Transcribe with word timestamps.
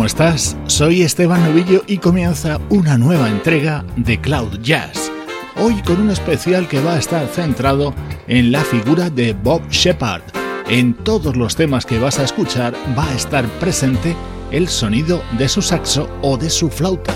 ¿Cómo 0.00 0.06
estás? 0.06 0.56
Soy 0.66 1.02
Esteban 1.02 1.44
Novillo 1.44 1.82
y 1.86 1.98
comienza 1.98 2.58
una 2.70 2.96
nueva 2.96 3.28
entrega 3.28 3.84
de 3.96 4.18
Cloud 4.18 4.58
Jazz. 4.62 5.12
Hoy 5.56 5.82
con 5.82 6.00
un 6.00 6.08
especial 6.08 6.66
que 6.68 6.80
va 6.80 6.94
a 6.94 6.98
estar 6.98 7.26
centrado 7.26 7.92
en 8.26 8.50
la 8.50 8.62
figura 8.62 9.10
de 9.10 9.34
Bob 9.34 9.60
Shepard. 9.68 10.22
En 10.70 10.94
todos 10.94 11.36
los 11.36 11.54
temas 11.54 11.84
que 11.84 11.98
vas 11.98 12.18
a 12.18 12.24
escuchar 12.24 12.72
va 12.98 13.10
a 13.10 13.14
estar 13.14 13.46
presente 13.58 14.16
el 14.50 14.68
sonido 14.68 15.22
de 15.36 15.50
su 15.50 15.60
saxo 15.60 16.08
o 16.22 16.38
de 16.38 16.48
su 16.48 16.70
flauta. 16.70 17.12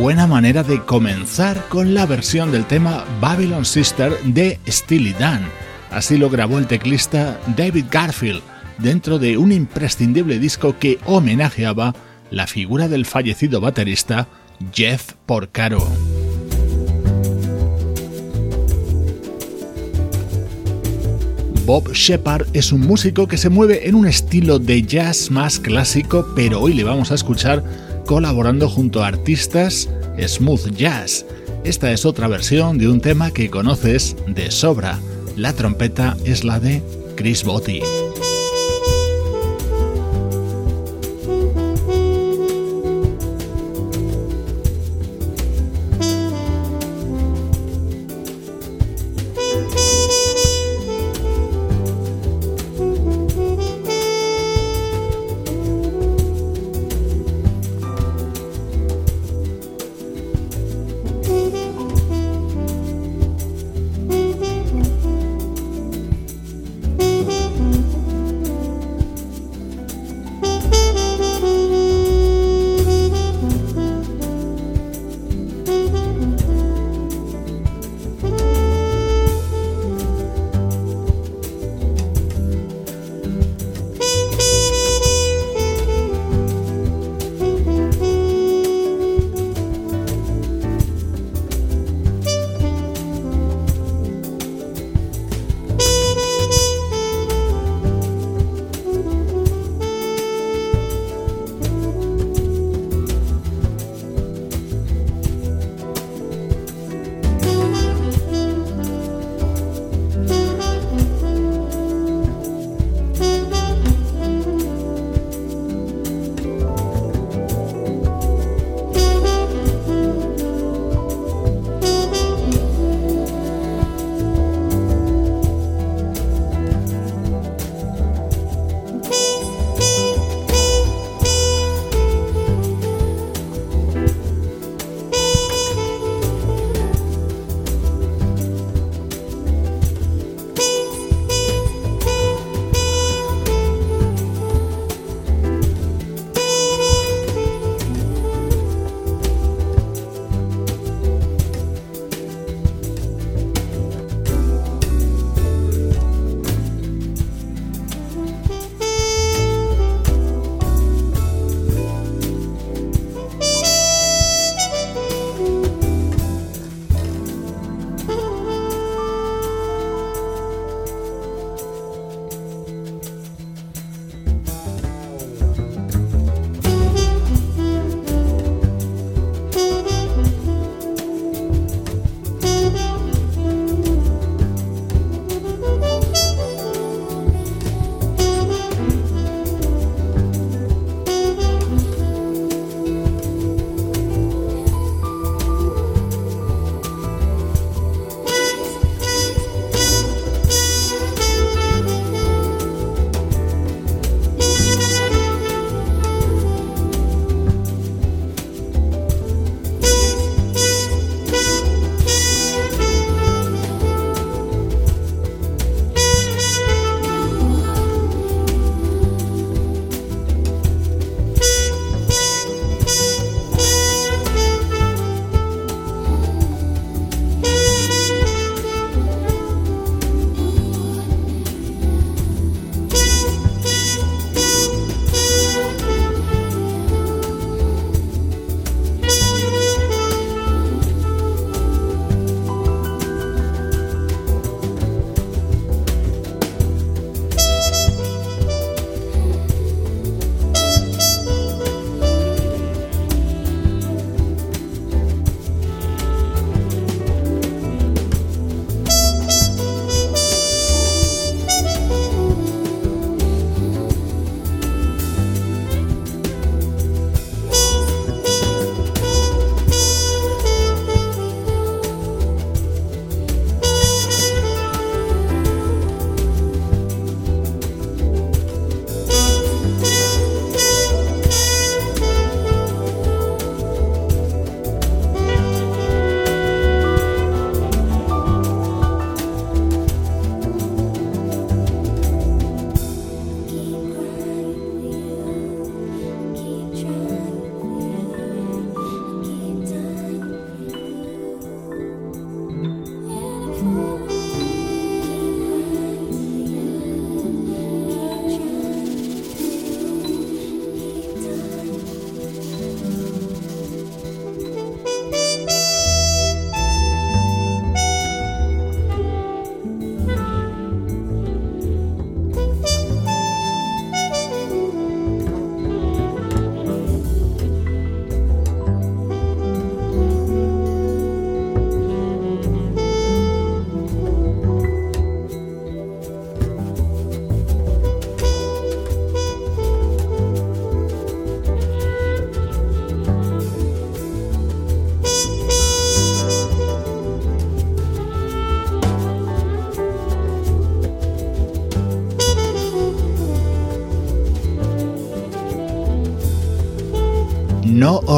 Buena 0.00 0.26
manera 0.26 0.62
de 0.62 0.80
comenzar 0.80 1.68
con 1.68 1.92
la 1.92 2.06
versión 2.06 2.50
del 2.50 2.64
tema 2.64 3.04
Babylon 3.20 3.66
Sister 3.66 4.18
de 4.24 4.58
Steely 4.66 5.12
Dan. 5.12 5.42
Así 5.90 6.16
lo 6.16 6.30
grabó 6.30 6.58
el 6.58 6.66
teclista 6.66 7.38
David 7.54 7.84
Garfield 7.90 8.40
dentro 8.78 9.18
de 9.18 9.36
un 9.36 9.52
imprescindible 9.52 10.38
disco 10.38 10.78
que 10.78 10.98
homenajeaba 11.04 11.94
la 12.30 12.46
figura 12.46 12.88
del 12.88 13.04
fallecido 13.04 13.60
baterista 13.60 14.26
Jeff 14.72 15.12
Porcaro. 15.26 15.86
Bob 21.66 21.92
Shepard 21.92 22.46
es 22.54 22.72
un 22.72 22.80
músico 22.80 23.28
que 23.28 23.36
se 23.36 23.50
mueve 23.50 23.86
en 23.86 23.94
un 23.94 24.06
estilo 24.06 24.58
de 24.58 24.82
jazz 24.82 25.30
más 25.30 25.60
clásico, 25.60 26.26
pero 26.34 26.58
hoy 26.58 26.72
le 26.72 26.84
vamos 26.84 27.12
a 27.12 27.16
escuchar 27.16 27.89
colaborando 28.10 28.68
junto 28.68 29.04
a 29.04 29.06
artistas 29.06 29.88
smooth 30.18 30.74
jazz. 30.74 31.24
Esta 31.62 31.92
es 31.92 32.04
otra 32.04 32.26
versión 32.26 32.76
de 32.76 32.88
un 32.88 33.00
tema 33.00 33.30
que 33.30 33.50
conoces 33.50 34.16
de 34.26 34.50
sobra. 34.50 34.98
La 35.36 35.52
trompeta 35.52 36.16
es 36.24 36.42
la 36.42 36.58
de 36.58 36.82
Chris 37.14 37.44
Botti. 37.44 37.80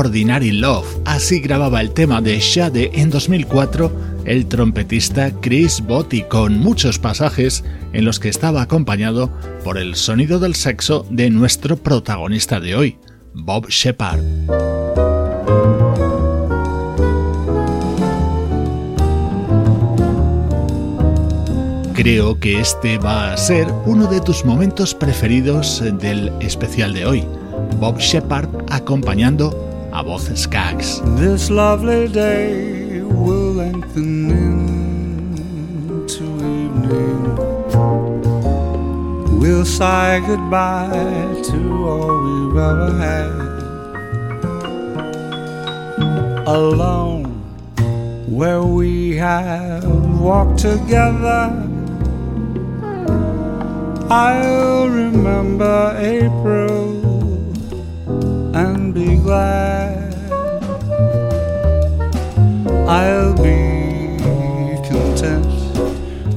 Ordinary 0.02 0.50
Love. 0.50 1.00
Así 1.04 1.38
grababa 1.38 1.80
el 1.80 1.92
tema 1.92 2.21
de 2.21 2.40
Shade 2.40 2.90
en 2.94 3.09
2004 3.09 3.92
el 4.25 4.47
trompetista 4.47 5.30
Chris 5.40 5.80
Botti, 5.80 6.23
con 6.23 6.59
muchos 6.59 6.99
pasajes 6.99 7.62
en 7.92 8.04
los 8.04 8.18
que 8.18 8.28
estaba 8.28 8.62
acompañado 8.62 9.30
por 9.62 9.78
el 9.78 9.94
sonido 9.94 10.40
del 10.40 10.56
sexo 10.56 11.06
de 11.09 11.30
nuestro 11.30 11.76
protagonista 11.76 12.59
de 12.59 12.75
hoy, 12.75 12.99
Bob 13.32 13.68
Shepard. 13.68 14.21
Creo 21.94 22.40
que 22.40 22.59
este 22.59 22.99
va 22.99 23.32
a 23.32 23.37
ser 23.37 23.68
uno 23.87 24.09
de 24.09 24.21
tus 24.21 24.44
momentos 24.44 24.97
preferidos 24.97 25.80
del 26.00 26.32
especial 26.40 26.92
de 26.92 27.06
hoy. 27.06 27.25
Bob 27.78 27.99
Shepard 28.00 28.49
acompañando 28.68 29.72
a 29.92 30.02
voces 30.02 30.46
Cags. 30.46 31.00
This 31.18 31.50
lovely 31.50 32.08
day 32.08 33.02
will 33.02 33.52
lengthen 33.52 34.30
into 34.30 36.25
evening. 36.25 37.37
We'll 39.38 39.64
say 39.64 40.22
goodbye 40.26 41.42
to 41.50 41.58
all 41.87 42.14
we've 42.26 42.56
ever 42.70 42.90
had. 43.06 43.32
Alone, 46.46 47.25
where 48.28 48.62
we 48.62 49.16
have 49.16 49.84
walked 50.20 50.58
together 50.58 51.68
I'll 54.12 54.90
remember 54.90 55.96
April 55.96 56.92
and 58.54 58.92
be 58.92 59.16
glad. 59.16 59.82
I'll 62.87 63.35
be 63.35 64.17
content. 64.89 65.47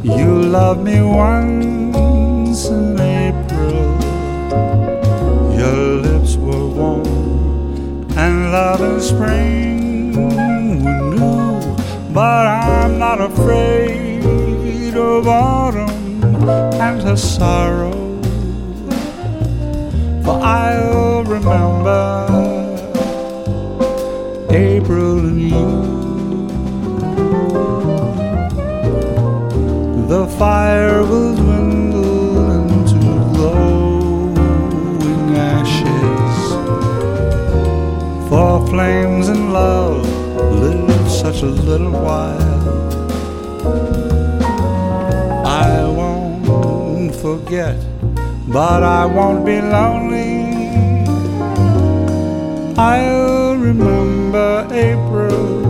You 0.04 0.44
love 0.44 0.84
me 0.84 1.02
once 1.02 2.68
in 2.68 3.00
April. 3.00 3.98
Your 5.58 6.02
lips 6.08 6.36
were 6.36 6.68
warm 6.68 8.06
and 8.18 8.52
love 8.52 8.82
in 8.82 9.02
spring 9.02 10.14
were 10.16 11.02
new, 11.16 12.14
but 12.14 12.46
I'm 12.48 13.00
not 13.00 13.20
afraid 13.20 14.96
of 14.96 15.28
autumn 15.28 16.24
and 16.80 17.02
her 17.02 17.18
sorrow. 17.18 17.92
For 20.24 20.40
I'll 20.42 21.24
remember 21.24 22.28
April 24.50 25.20
and 25.20 25.42
you. 25.42 25.95
Fire 30.38 31.02
will 31.02 31.34
dwindle 31.34 32.52
into 32.52 33.00
glowing 33.34 34.36
ashes. 35.38 36.38
For 38.28 38.68
flames 38.68 39.30
and 39.30 39.54
love 39.54 40.06
live 40.60 41.10
such 41.10 41.42
a 41.42 41.46
little 41.46 41.92
while. 41.92 42.54
I 45.46 45.88
won't 45.88 47.16
forget, 47.16 47.78
but 48.48 48.84
I 48.84 49.06
won't 49.06 49.46
be 49.46 49.62
lonely. 49.62 50.36
I'll 52.78 53.56
remember 53.56 54.68
April 54.72 55.65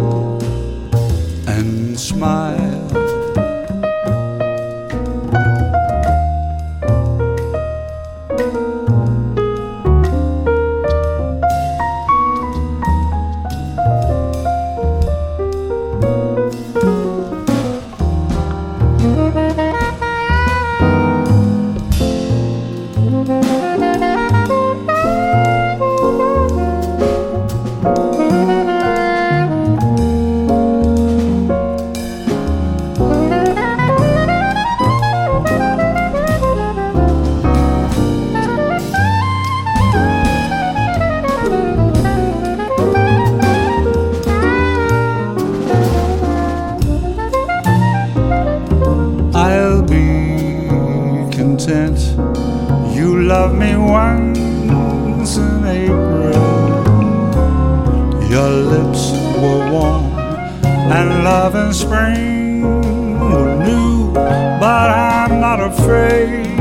not 65.58 65.72
afraid 65.72 66.60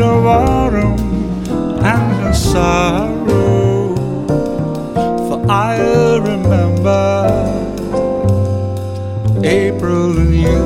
of 0.00 0.26
autumn 0.26 0.98
and 1.84 2.12
her 2.22 2.34
sorrow, 2.34 3.94
for 5.26 5.38
I'll 5.48 6.20
remember 6.20 7.04
April 9.44 10.18
and 10.18 10.34
you. 10.34 10.64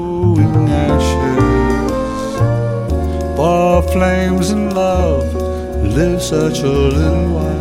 ashes, 0.70 2.38
for 3.36 3.82
flames 3.92 4.52
and 4.52 4.72
love 4.74 5.34
live 5.98 6.22
such 6.22 6.60
a 6.60 6.68
little 6.68 7.34
while. 7.34 7.61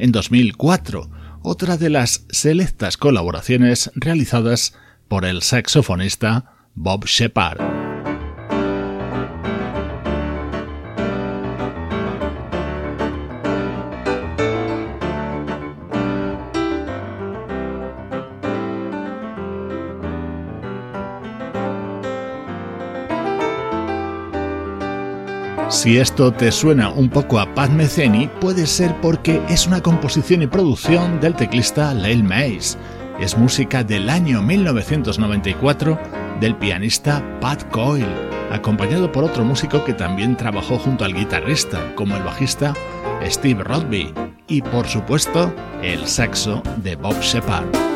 en 0.00 0.12
2004, 0.12 1.10
otra 1.42 1.76
de 1.76 1.90
las 1.90 2.26
selectas 2.30 2.96
colaboraciones 2.96 3.90
realizadas 3.94 4.74
por 5.08 5.24
el 5.24 5.42
saxofonista 5.42 6.54
Bob 6.74 7.06
Shepard. 7.06 7.79
Si 25.80 25.96
esto 25.96 26.30
te 26.30 26.52
suena 26.52 26.90
un 26.90 27.08
poco 27.08 27.40
a 27.40 27.54
Pat 27.54 27.70
Metheny, 27.70 28.28
puede 28.38 28.66
ser 28.66 28.94
porque 29.00 29.40
es 29.48 29.66
una 29.66 29.80
composición 29.80 30.42
y 30.42 30.46
producción 30.46 31.18
del 31.20 31.34
teclista 31.34 31.94
Lyle 31.94 32.22
Mays. 32.22 32.76
Es 33.18 33.38
música 33.38 33.82
del 33.82 34.10
año 34.10 34.42
1994 34.42 35.98
del 36.38 36.54
pianista 36.56 37.24
Pat 37.40 37.64
Coyle, 37.70 38.14
acompañado 38.50 39.10
por 39.10 39.24
otro 39.24 39.42
músico 39.42 39.82
que 39.82 39.94
también 39.94 40.36
trabajó 40.36 40.78
junto 40.78 41.06
al 41.06 41.14
guitarrista, 41.14 41.94
como 41.94 42.14
el 42.14 42.24
bajista 42.24 42.74
Steve 43.24 43.64
Rodby, 43.64 44.12
y 44.48 44.60
por 44.60 44.86
supuesto 44.86 45.50
el 45.82 46.06
saxo 46.06 46.62
de 46.82 46.96
Bob 46.96 47.18
Shepard. 47.22 47.89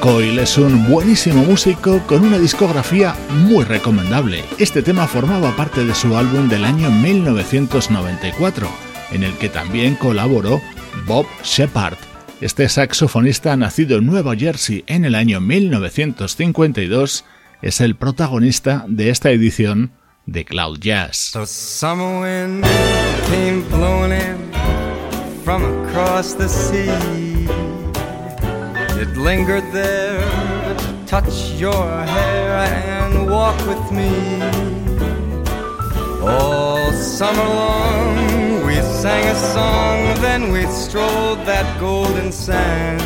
Coyle 0.00 0.42
es 0.42 0.56
un 0.58 0.88
buenísimo 0.88 1.42
músico 1.42 2.00
con 2.06 2.22
una 2.24 2.38
discografía 2.38 3.16
muy 3.30 3.64
recomendable. 3.64 4.44
Este 4.58 4.80
tema 4.80 5.08
formaba 5.08 5.56
parte 5.56 5.84
de 5.84 5.92
su 5.94 6.16
álbum 6.16 6.48
del 6.48 6.64
año 6.64 6.88
1994, 6.88 8.68
en 9.10 9.24
el 9.24 9.36
que 9.38 9.48
también 9.48 9.96
colaboró 9.96 10.60
Bob 11.04 11.26
Shepard. 11.42 11.96
Este 12.40 12.68
saxofonista 12.68 13.56
nacido 13.56 13.98
en 13.98 14.06
Nueva 14.06 14.36
Jersey 14.36 14.84
en 14.86 15.04
el 15.04 15.16
año 15.16 15.40
1952 15.40 17.24
es 17.60 17.80
el 17.80 17.96
protagonista 17.96 18.84
de 18.86 19.10
esta 19.10 19.32
edición 19.32 19.90
de 20.26 20.44
Cloud 20.44 20.78
Jazz. 20.78 21.32
It 29.08 29.16
lingered 29.16 29.72
there 29.72 30.48
touch 31.08 31.52
your 31.52 32.04
hair 32.04 32.50
and 33.08 33.30
walk 33.30 33.56
with 33.66 33.90
me. 33.90 34.42
All 36.20 36.92
summer 36.92 37.48
long 37.62 38.66
we 38.66 38.74
sang 38.82 39.24
a 39.24 39.34
song, 39.34 40.20
then 40.20 40.52
we 40.52 40.66
strolled 40.66 41.46
that 41.46 41.80
golden 41.80 42.30
sand. 42.30 43.00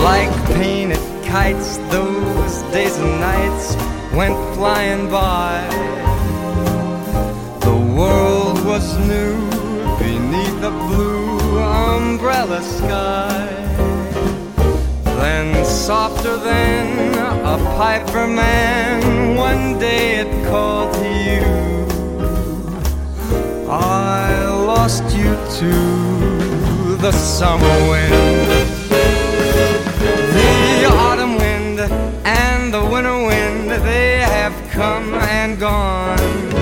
Like 0.02 0.34
painted 0.56 0.98
kites, 1.24 1.76
those 1.94 2.62
days 2.72 2.96
and 2.96 3.20
nights 3.20 3.76
went 4.12 4.36
flying 4.56 5.08
by 5.08 6.03
world 7.94 8.58
was 8.64 8.98
new 9.06 9.36
beneath 9.98 10.60
the 10.60 10.70
blue 10.70 11.58
umbrella 11.60 12.60
sky. 12.60 13.46
Then, 15.20 15.64
softer 15.64 16.36
than 16.36 17.14
a 17.44 17.56
piper 17.78 18.26
man, 18.26 19.36
one 19.36 19.78
day 19.78 20.20
it 20.22 20.30
called 20.48 20.92
to 20.94 21.08
you. 21.28 21.46
I 23.70 24.44
lost 24.72 25.04
you 25.16 25.30
to 25.60 25.74
the 26.96 27.12
summer 27.12 27.76
wind, 27.90 28.48
the 30.38 30.86
autumn 30.90 31.36
wind, 31.36 31.78
and 32.24 32.74
the 32.74 32.84
winter 32.84 33.18
wind. 33.28 33.70
They 33.70 34.18
have 34.18 34.54
come 34.70 35.14
and 35.14 35.58
gone 35.58 36.53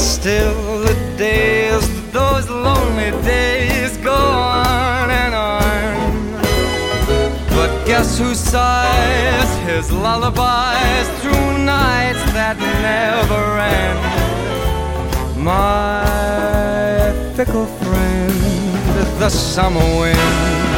still 0.00 0.80
the 0.80 0.94
days, 1.18 1.84
those 2.10 2.48
lonely 2.48 3.10
days 3.22 3.96
go 3.98 4.14
on 4.14 5.10
and 5.10 5.34
on. 5.34 6.42
But 7.50 7.84
guess 7.84 8.18
who 8.18 8.34
sighs 8.34 9.50
his 9.68 9.92
lullabies 9.92 11.08
through 11.20 11.58
nights 11.64 12.24
that 12.32 12.56
never 12.88 13.44
end? 13.58 14.00
My 15.36 16.04
fickle 17.36 17.66
friend, 17.66 18.32
the 19.20 19.28
summer 19.28 19.84
wind. 20.00 20.69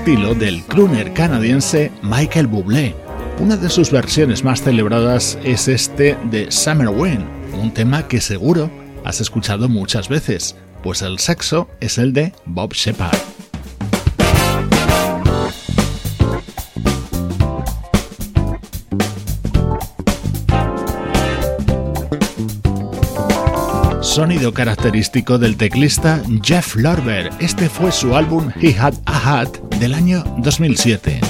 Estilo 0.00 0.34
del 0.34 0.62
crooner 0.64 1.12
canadiense 1.12 1.92
Michael 2.00 2.46
Bublé. 2.46 2.94
Una 3.38 3.58
de 3.58 3.68
sus 3.68 3.90
versiones 3.90 4.42
más 4.42 4.62
celebradas 4.62 5.38
es 5.44 5.68
este 5.68 6.16
de 6.30 6.50
Summer 6.50 6.88
Wind, 6.88 7.26
un 7.52 7.74
tema 7.74 8.08
que 8.08 8.22
seguro 8.22 8.70
has 9.04 9.20
escuchado 9.20 9.68
muchas 9.68 10.08
veces, 10.08 10.56
pues 10.82 11.02
el 11.02 11.18
sexo 11.18 11.68
es 11.80 11.98
el 11.98 12.14
de 12.14 12.32
Bob 12.46 12.72
Shepard. 12.72 13.18
sonido 24.00 24.52
característico 24.52 25.38
del 25.38 25.56
teclista 25.56 26.20
Jeff 26.42 26.74
Lorber. 26.74 27.30
Este 27.38 27.68
fue 27.68 27.92
su 27.92 28.16
álbum 28.16 28.50
He 28.60 28.76
Had 28.76 28.94
a 29.06 29.40
Hat 29.40 29.69
del 29.80 29.94
año 29.94 30.22
2007. 30.38 31.29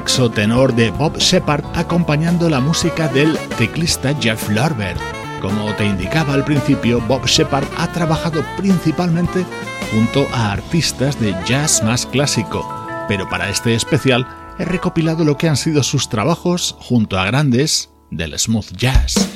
Saxo 0.00 0.30
tenor 0.30 0.74
de 0.74 0.90
Bob 0.90 1.18
Shepard 1.18 1.62
acompañando 1.74 2.48
la 2.48 2.58
música 2.58 3.06
del 3.08 3.36
teclista 3.58 4.14
Jeff 4.18 4.48
Lorber. 4.48 4.96
Como 5.42 5.74
te 5.74 5.84
indicaba 5.84 6.32
al 6.32 6.42
principio, 6.42 7.02
Bob 7.02 7.26
Shepard 7.26 7.66
ha 7.76 7.92
trabajado 7.92 8.42
principalmente 8.56 9.44
junto 9.92 10.26
a 10.32 10.52
artistas 10.52 11.20
de 11.20 11.36
jazz 11.44 11.82
más 11.82 12.06
clásico, 12.06 12.66
pero 13.08 13.28
para 13.28 13.50
este 13.50 13.74
especial 13.74 14.26
he 14.58 14.64
recopilado 14.64 15.22
lo 15.22 15.36
que 15.36 15.50
han 15.50 15.58
sido 15.58 15.82
sus 15.82 16.08
trabajos 16.08 16.76
junto 16.78 17.18
a 17.18 17.26
grandes 17.26 17.90
del 18.10 18.38
smooth 18.38 18.72
jazz. 18.78 19.29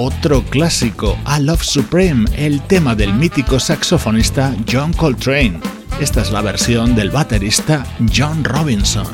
Otro 0.00 0.44
clásico, 0.44 1.18
A 1.24 1.40
Love 1.40 1.64
Supreme, 1.64 2.30
el 2.36 2.62
tema 2.68 2.94
del 2.94 3.12
mítico 3.12 3.58
saxofonista 3.58 4.54
John 4.70 4.92
Coltrane. 4.92 5.58
Esta 6.00 6.22
es 6.22 6.30
la 6.30 6.40
versión 6.40 6.94
del 6.94 7.10
baterista 7.10 7.84
John 8.16 8.44
Robinson. 8.44 9.08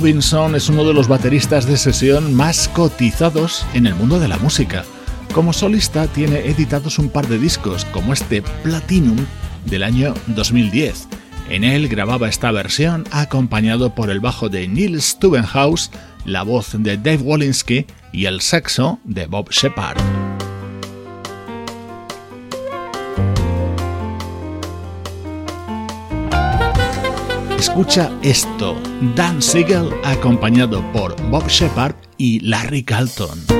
Robinson 0.00 0.54
es 0.54 0.70
uno 0.70 0.86
de 0.86 0.94
los 0.94 1.08
bateristas 1.08 1.66
de 1.66 1.76
sesión 1.76 2.32
más 2.32 2.68
cotizados 2.68 3.66
en 3.74 3.86
el 3.86 3.94
mundo 3.94 4.18
de 4.18 4.28
la 4.28 4.38
música. 4.38 4.82
Como 5.34 5.52
solista 5.52 6.06
tiene 6.06 6.38
editados 6.38 6.98
un 6.98 7.10
par 7.10 7.28
de 7.28 7.38
discos, 7.38 7.84
como 7.84 8.14
este 8.14 8.40
Platinum 8.62 9.18
del 9.66 9.82
año 9.82 10.14
2010. 10.28 11.06
En 11.50 11.64
él 11.64 11.86
grababa 11.88 12.30
esta 12.30 12.50
versión 12.50 13.04
acompañado 13.10 13.94
por 13.94 14.08
el 14.08 14.20
bajo 14.20 14.48
de 14.48 14.68
Neil 14.68 15.02
Stubenhaus, 15.02 15.90
la 16.24 16.44
voz 16.44 16.70
de 16.78 16.96
Dave 16.96 17.18
Walensky 17.18 17.84
y 18.10 18.24
el 18.24 18.40
saxo 18.40 19.00
de 19.04 19.26
Bob 19.26 19.50
Shepard. 19.50 20.29
Escucha 27.80 28.12
esto, 28.20 28.76
Dan 29.16 29.40
Siegel 29.40 29.88
acompañado 30.04 30.82
por 30.92 31.16
Bob 31.30 31.48
Shepard 31.48 31.94
y 32.18 32.38
Larry 32.40 32.82
Carlton. 32.82 33.59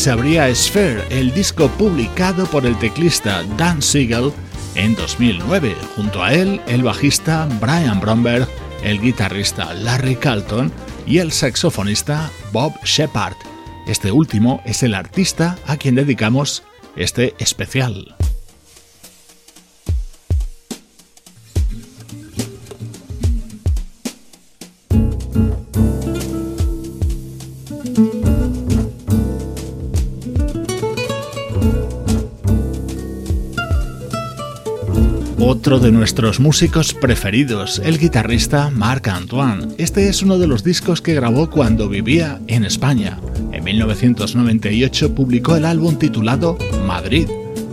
Se 0.00 0.10
abría 0.10 0.54
Sphere, 0.54 1.04
el 1.10 1.34
disco 1.34 1.68
publicado 1.68 2.46
por 2.46 2.64
el 2.64 2.74
teclista 2.78 3.42
Dan 3.58 3.82
Siegel 3.82 4.32
en 4.74 4.94
2009. 4.94 5.76
Junto 5.94 6.22
a 6.22 6.32
él, 6.32 6.58
el 6.68 6.82
bajista 6.82 7.46
Brian 7.60 8.00
Bromberg, 8.00 8.48
el 8.82 8.98
guitarrista 8.98 9.74
Larry 9.74 10.16
Carlton 10.16 10.72
y 11.06 11.18
el 11.18 11.32
saxofonista 11.32 12.30
Bob 12.50 12.72
Shepard. 12.82 13.36
Este 13.86 14.10
último 14.10 14.62
es 14.64 14.82
el 14.82 14.94
artista 14.94 15.58
a 15.66 15.76
quien 15.76 15.96
dedicamos 15.96 16.62
este 16.96 17.34
especial. 17.38 18.16
De 35.80 35.92
nuestros 35.92 36.40
músicos 36.40 36.92
preferidos, 36.92 37.80
el 37.82 37.98
guitarrista 37.98 38.68
Marc 38.68 39.08
Antoine. 39.08 39.68
Este 39.78 40.08
es 40.08 40.22
uno 40.22 40.38
de 40.38 40.46
los 40.46 40.62
discos 40.62 41.00
que 41.00 41.14
grabó 41.14 41.48
cuando 41.48 41.88
vivía 41.88 42.38
en 42.48 42.64
España. 42.64 43.18
En 43.52 43.64
1998 43.64 45.14
publicó 45.14 45.56
el 45.56 45.64
álbum 45.64 45.96
titulado 45.96 46.58
Madrid 46.86 47.28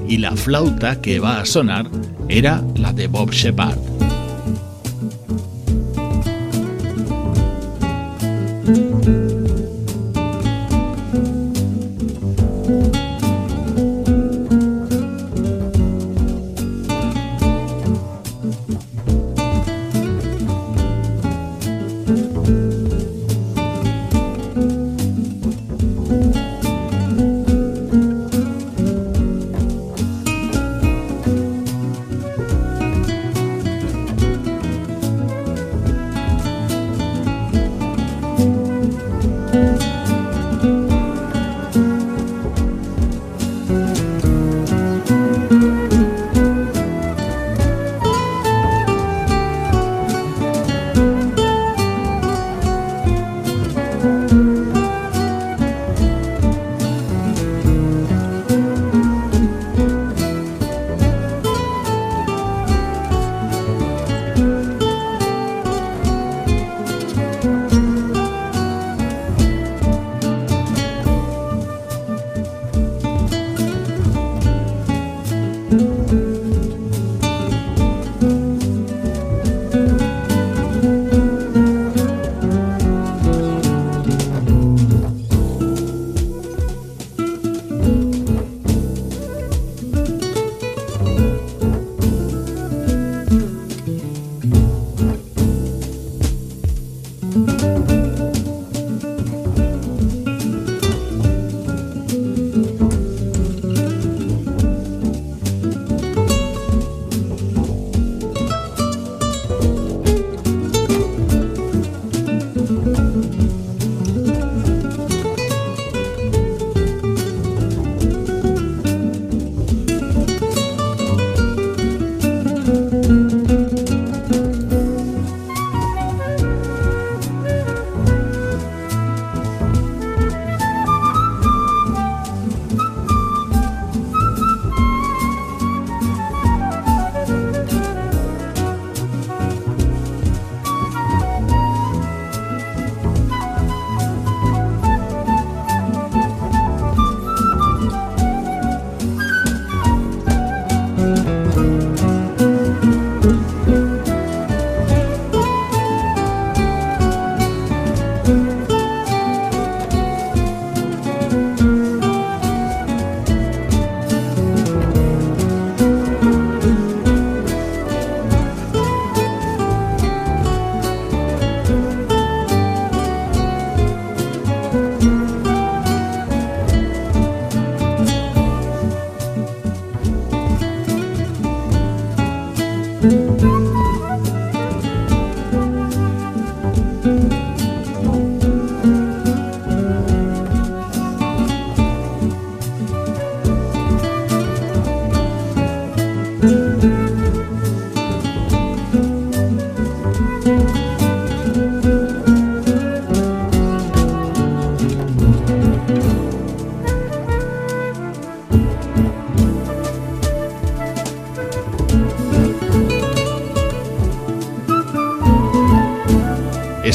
y 0.08 0.20
la 0.20 0.36
flauta 0.38 1.02
que 1.02 1.20
va 1.20 1.42
a 1.42 1.46
sonar 1.46 1.90
era 2.30 2.64
la 2.76 2.94
de 2.94 3.08
Bob 3.08 3.32
Shepard. 3.32 4.07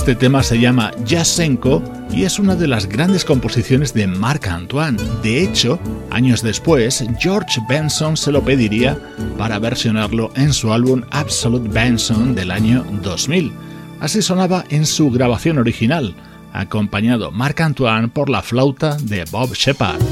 Este 0.03 0.17
tema 0.17 0.43
se 0.43 0.59
llama 0.59 0.91
Yasenko 1.05 1.81
y 2.11 2.25
es 2.25 2.41
una 2.41 2.57
de 2.57 2.67
las 2.67 2.89
grandes 2.89 3.25
composiciones 3.25 3.95
de 3.95 4.09
Marc 4.09 4.49
Antoine. 4.49 5.01
De 5.23 5.45
hecho, 5.45 5.79
años 6.11 6.43
después, 6.43 7.05
George 7.21 7.61
Benson 7.69 8.17
se 8.17 8.33
lo 8.33 8.43
pediría 8.43 8.99
para 9.39 9.61
versionarlo 9.61 10.33
en 10.35 10.53
su 10.53 10.73
álbum 10.73 11.03
Absolute 11.13 11.69
Benson 11.69 12.35
del 12.35 12.51
año 12.51 12.85
2000. 13.01 13.53
Así 14.01 14.23
sonaba 14.23 14.65
en 14.71 14.87
su 14.87 15.09
grabación 15.09 15.59
original, 15.59 16.17
acompañado 16.53 17.31
Marc 17.31 17.61
Antoine 17.61 18.09
por 18.09 18.29
la 18.29 18.43
flauta 18.43 18.97
de 18.97 19.25
Bob 19.31 19.55
Shepard. 19.55 20.03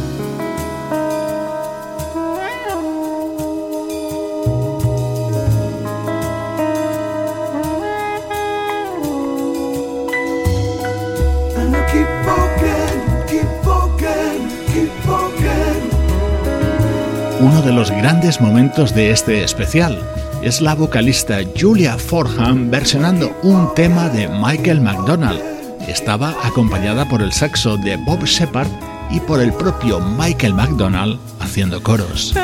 uno 17.41 17.63
de 17.63 17.73
los 17.73 17.91
grandes 17.91 18.41
momentos 18.41 18.95
de 18.95 19.11
este 19.11 19.43
especial. 19.43 19.99
Es 20.43 20.61
la 20.61 20.75
vocalista 20.75 21.39
Julia 21.59 21.97
Forham 21.97 22.71
versionando 22.71 23.35
un 23.43 23.75
tema 23.75 24.11
de 24.11 24.29
Michael 24.29 24.83
McDonald. 24.83 25.41
Estaba 25.89 26.35
acompañada 26.45 27.09
por 27.09 27.23
el 27.23 27.33
saxo 27.33 27.79
de 27.79 27.97
Bob 27.97 28.25
Shepard 28.25 28.69
y 29.11 29.21
por 29.21 29.41
el 29.41 29.55
propio 29.55 30.01
Michael 30.01 30.55
McDonald 30.55 31.19
haciendo 31.41 31.83
coros. 31.83 32.35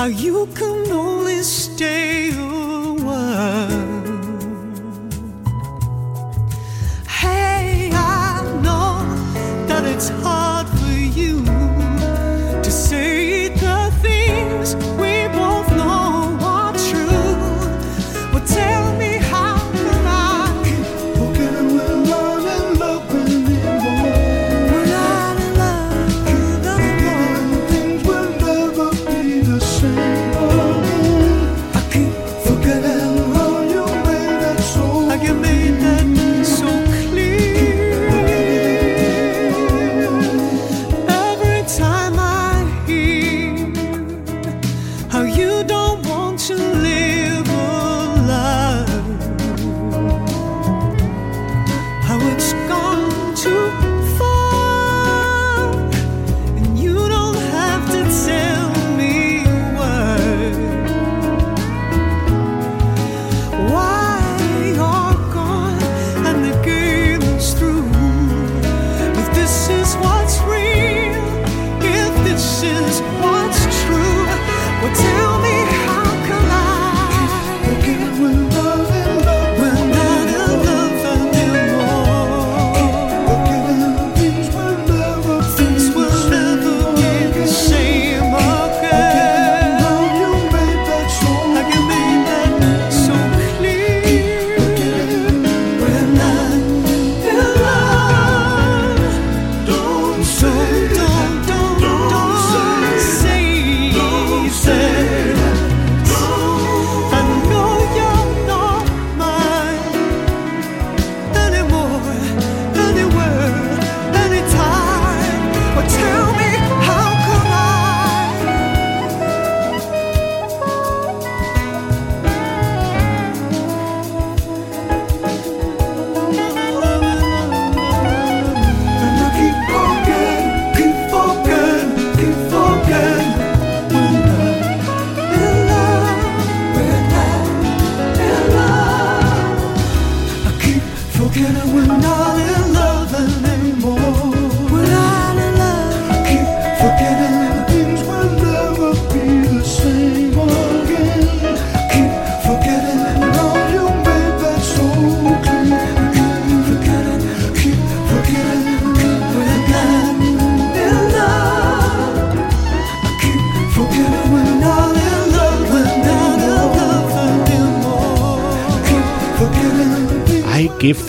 how 0.00 0.06
you 0.06 0.46
can 0.54 0.90
only 0.90 1.42
stay 1.42 2.30
a 2.30 2.94
while. 3.04 3.89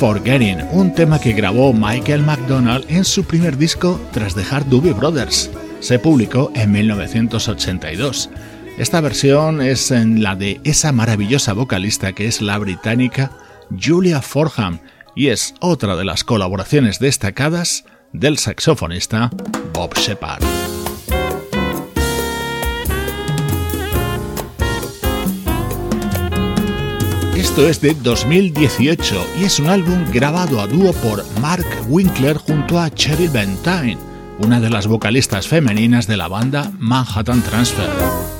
Forgetting, 0.02 0.66
un 0.72 0.95
tema 0.95 1.22
que 1.22 1.32
grabó 1.32 1.74
Michael 1.74 2.24
McDonald 2.24 2.86
en 2.89 3.06
su 3.06 3.24
primer 3.24 3.56
disco 3.56 4.02
tras 4.12 4.34
dejar 4.34 4.68
Doobie 4.68 4.93
Brothers. 4.93 5.52
Se 5.80 5.99
publicó 5.99 6.52
en 6.56 6.72
1982. 6.72 8.32
Esta 8.80 8.99
versión 8.99 9.62
es 9.62 9.91
en 9.91 10.24
la 10.24 10.36
de 10.36 10.60
esa 10.64 10.91
maravillosa 10.91 11.54
vocalista 11.54 12.14
que 12.14 12.26
es 12.26 12.41
la 12.41 12.58
británica 12.58 13.30
Julia 13.80 14.24
Forham 14.24 14.80
y 15.16 15.28
es 15.28 15.54
otra 15.60 15.95
de 15.95 16.04
las 16.04 16.24
colaboraciones 16.24 16.97
destacadas 16.97 17.86
del 18.12 18.39
saxofonista 18.39 19.30
Bob 19.72 19.93
Shepard. 19.93 20.41
Esto 27.41 27.67
es 27.67 27.81
de 27.81 27.95
2018 27.95 29.25
y 29.39 29.45
es 29.45 29.57
un 29.57 29.67
álbum 29.67 30.05
grabado 30.13 30.61
a 30.61 30.67
dúo 30.67 30.93
por 30.93 31.25
Mark 31.39 31.65
Winkler 31.89 32.37
junto 32.37 32.79
a 32.79 32.91
Cheryl 32.91 33.31
Bentine, 33.31 33.97
una 34.37 34.59
de 34.59 34.69
las 34.69 34.85
vocalistas 34.85 35.47
femeninas 35.47 36.05
de 36.05 36.17
la 36.17 36.27
banda 36.27 36.71
Manhattan 36.77 37.41
Transfer. 37.41 38.30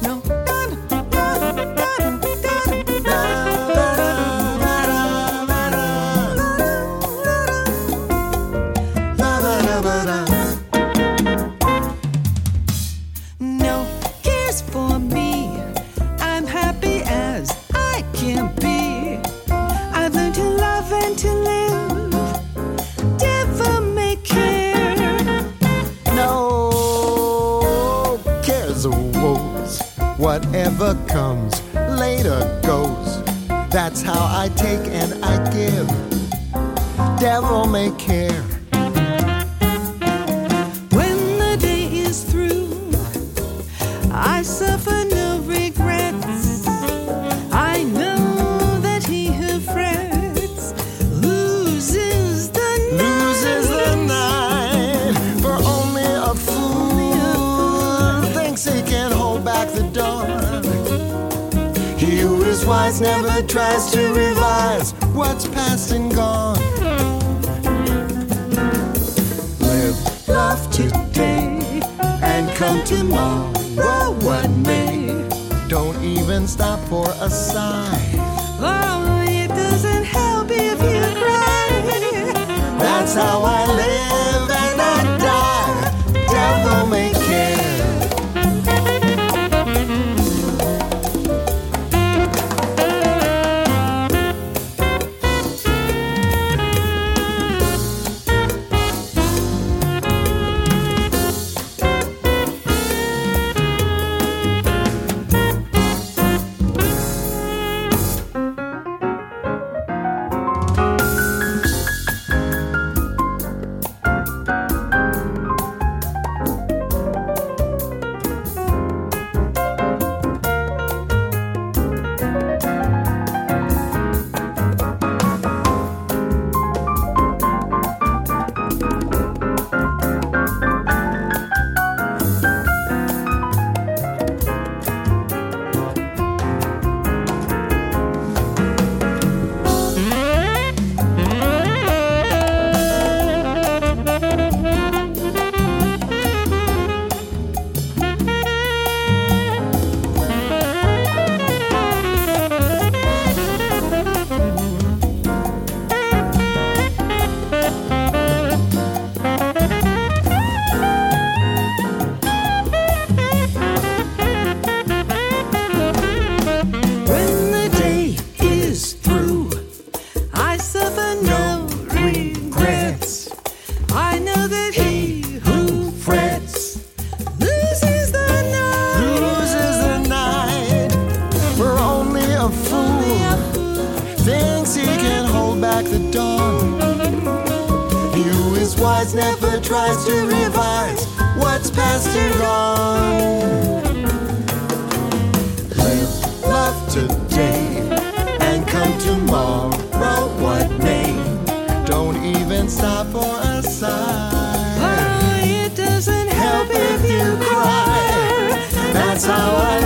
that's 209.24 209.81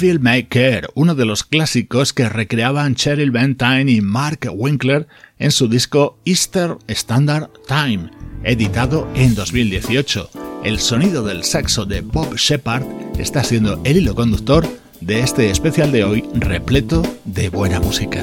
Devil 0.00 0.20
May 0.20 0.44
Care, 0.44 0.88
uno 0.94 1.14
de 1.14 1.26
los 1.26 1.44
clásicos 1.44 2.14
que 2.14 2.26
recreaban 2.26 2.94
Cheryl 2.94 3.30
Bentine 3.30 3.90
y 3.92 4.00
Mark 4.00 4.48
Winkler 4.50 5.06
en 5.38 5.50
su 5.50 5.68
disco 5.68 6.18
Easter 6.24 6.78
Standard 6.86 7.50
Time, 7.68 8.10
editado 8.42 9.06
en 9.14 9.34
2018. 9.34 10.30
El 10.64 10.78
sonido 10.78 11.22
del 11.22 11.44
saxo 11.44 11.84
de 11.84 12.00
Bob 12.00 12.34
Shepard 12.36 12.84
está 13.18 13.44
siendo 13.44 13.78
el 13.84 13.98
hilo 13.98 14.14
conductor 14.14 14.66
de 15.02 15.20
este 15.20 15.50
especial 15.50 15.92
de 15.92 16.04
hoy 16.04 16.24
repleto 16.32 17.02
de 17.26 17.50
buena 17.50 17.78
música. 17.78 18.22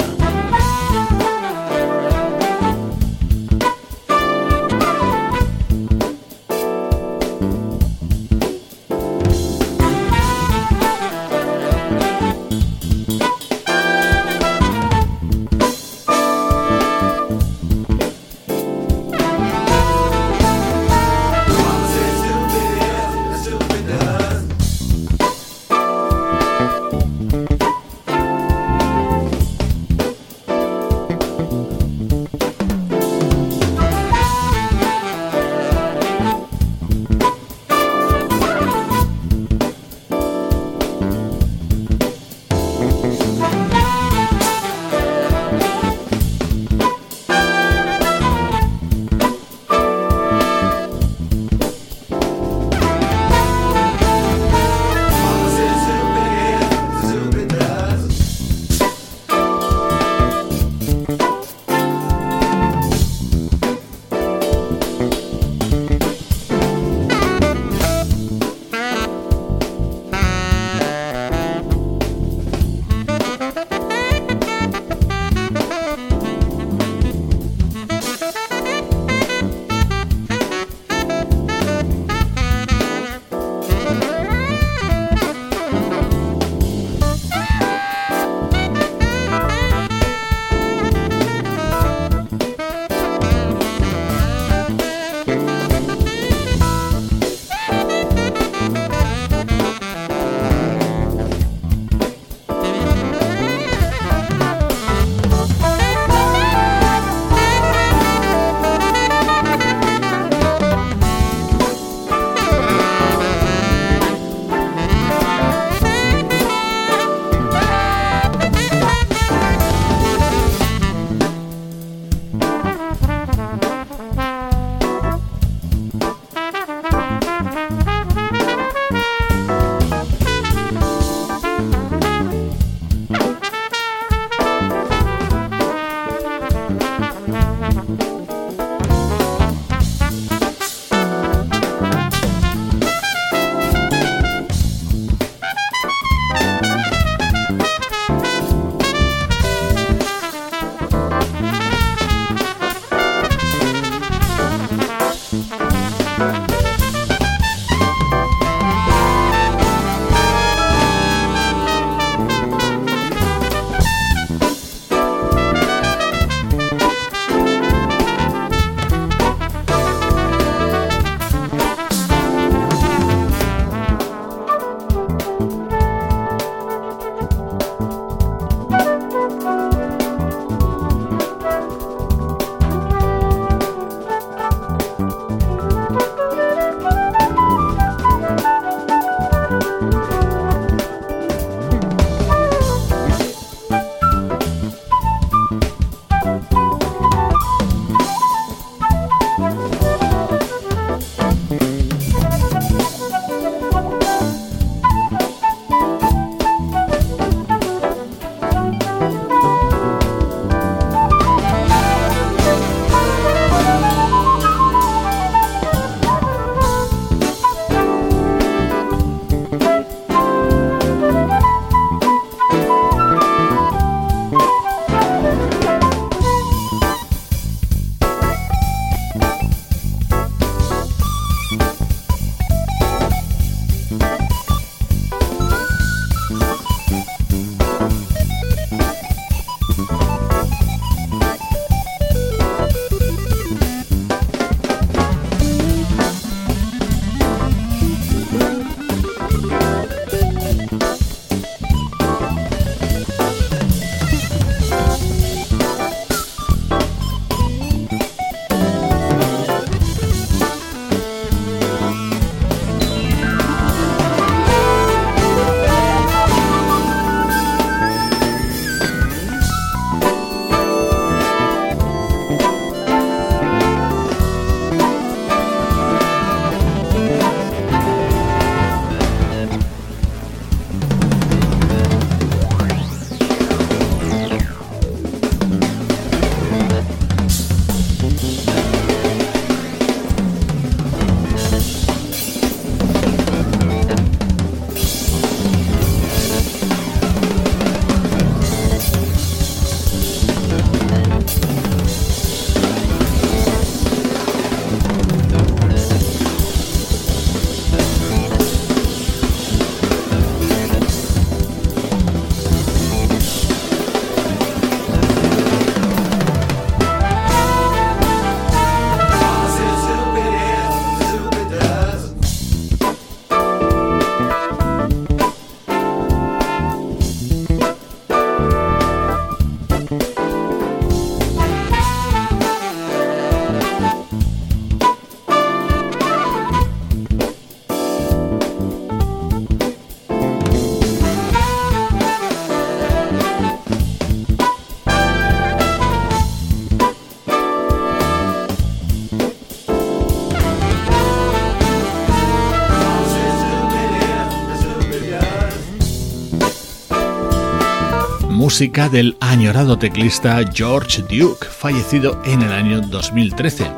Música 358.58 358.89
del 358.89 359.16
añorado 359.20 359.78
teclista 359.78 360.39
George 360.51 361.03
Duke, 361.03 361.45
fallecido 361.45 362.20
en 362.26 362.41
el 362.41 362.51
año 362.51 362.82
2013. 362.82 363.72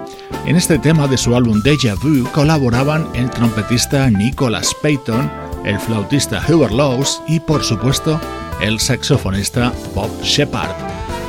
En 0.46 0.56
este 0.56 0.80
tema 0.80 1.06
de 1.06 1.18
su 1.18 1.36
álbum 1.36 1.62
Deja 1.62 1.96
Vu 1.96 2.24
colaboraban 2.32 3.06
el 3.14 3.30
trompetista 3.30 4.10
Nicholas 4.10 4.74
Payton, 4.82 5.30
el 5.66 5.78
flautista 5.82 6.42
Hubert 6.48 6.72
Laws 6.72 7.22
y, 7.28 7.42
por 7.42 7.62
supuesto, 7.62 8.22
el 8.62 8.80
saxofonista 8.80 9.74
Bob 9.94 10.10
Shepard. 10.24 10.72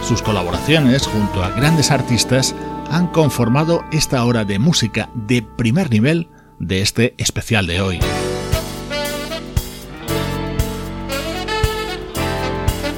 Sus 0.07 0.23
colaboraciones 0.23 1.09
junto 1.09 1.43
a 1.43 1.51
grandes 1.51 1.91
artistas 1.91 2.55
han 2.89 3.09
conformado 3.09 3.83
esta 3.91 4.25
hora 4.25 4.45
de 4.45 4.61
música 4.61 5.11
de 5.27 5.43
primer 5.43 5.91
nivel 5.91 6.29
de 6.61 6.83
este 6.83 7.17
especial 7.19 7.67
de 7.67 7.81
hoy. 7.81 8.01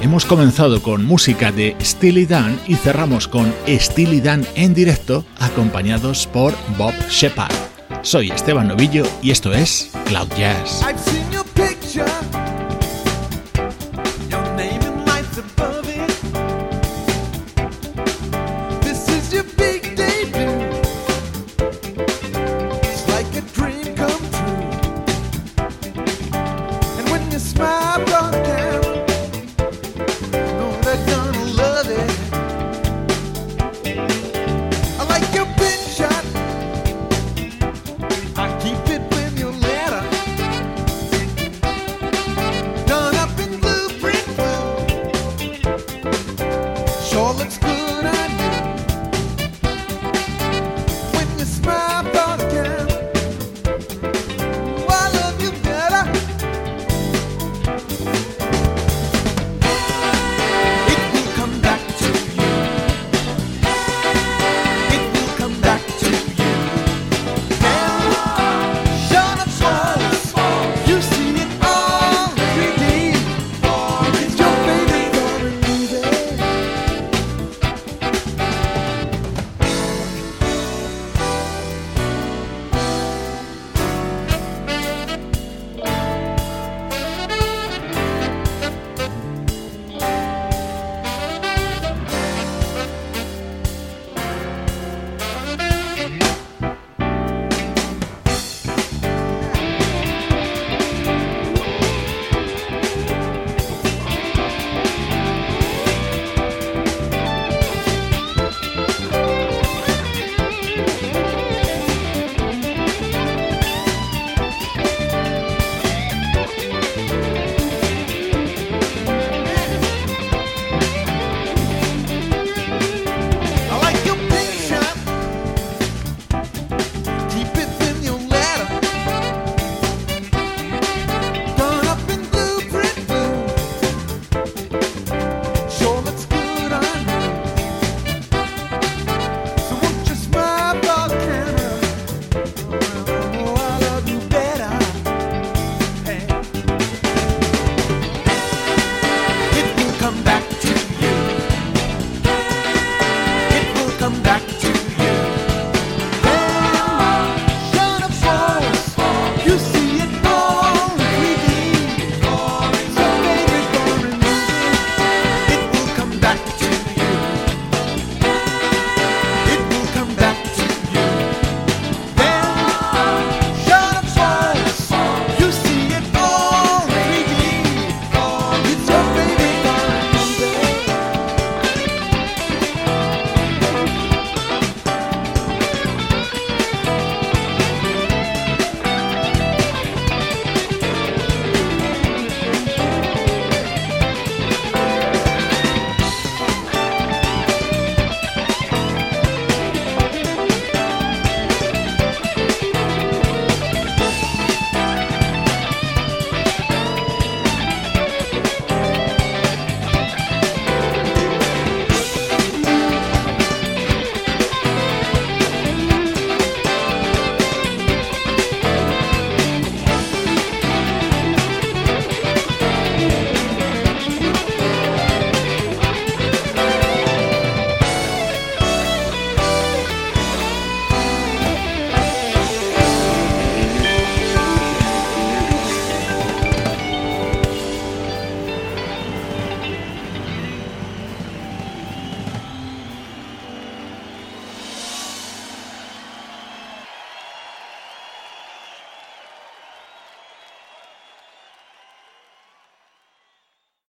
Hemos 0.03 0.25
comenzado 0.25 0.81
con 0.83 1.05
música 1.05 1.53
de 1.53 1.77
Steely 1.79 2.25
Dan 2.25 2.59
y 2.67 2.75
cerramos 2.75 3.29
con 3.29 3.53
Steely 3.65 4.19
Dan 4.19 4.45
en 4.53 4.73
directo 4.73 5.23
acompañados 5.39 6.27
por 6.27 6.53
Bob 6.77 6.93
Shepard. 7.09 7.55
Soy 8.01 8.29
Esteban 8.29 8.67
Novillo 8.67 9.05
y 9.21 9.31
esto 9.31 9.53
es 9.53 9.93
Cloud 10.05 10.27
Jazz. 10.37 10.83